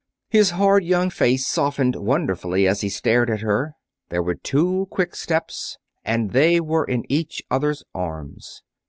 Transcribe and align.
His 0.31 0.49
hard 0.57 0.83
young 0.83 1.11
face 1.11 1.45
softened 1.45 1.95
wonderfully 1.95 2.67
as 2.67 2.81
he 2.81 2.89
stared 2.89 3.29
at 3.29 3.41
her; 3.41 3.75
there 4.09 4.23
were 4.23 4.33
two 4.33 4.87
quick 4.89 5.15
steps 5.15 5.77
and 6.03 6.31
they 6.31 6.59
were 6.59 6.85
in 6.85 7.03
each 7.07 7.43
other's 7.51 7.83
arms. 7.93 8.63